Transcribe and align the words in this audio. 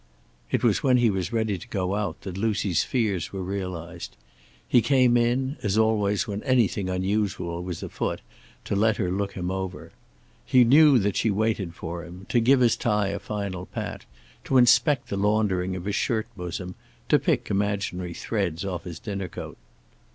It 0.49 0.63
was 0.63 0.81
when 0.81 0.97
he 0.97 1.11
was 1.11 1.31
ready 1.31 1.59
to 1.59 1.67
go 1.67 1.93
out 1.93 2.21
that 2.21 2.35
Lucy's 2.35 2.83
fears 2.83 3.31
were 3.31 3.43
realized. 3.43 4.17
He 4.67 4.81
came 4.81 5.15
in, 5.15 5.57
as 5.61 5.77
always 5.77 6.27
when 6.27 6.41
anything 6.41 6.89
unusual 6.89 7.61
was 7.63 7.83
afoot, 7.83 8.19
to 8.65 8.75
let 8.75 8.97
her 8.97 9.11
look 9.11 9.33
him 9.33 9.51
over. 9.51 9.91
He 10.43 10.63
knew 10.63 10.97
that 10.97 11.17
she 11.17 11.29
waited 11.29 11.75
for 11.75 12.03
him, 12.03 12.25
to 12.29 12.39
give 12.39 12.61
his 12.61 12.75
tie 12.75 13.09
a 13.09 13.19
final 13.19 13.67
pat, 13.67 14.05
to 14.45 14.57
inspect 14.57 15.09
the 15.09 15.17
laundering 15.17 15.75
of 15.75 15.85
his 15.85 15.93
shirt 15.97 16.25
bosom, 16.35 16.73
to 17.07 17.19
pick 17.19 17.51
imaginary 17.51 18.15
threads 18.15 18.65
off 18.65 18.85
his 18.85 18.97
dinner 18.97 19.27
coat. 19.27 19.59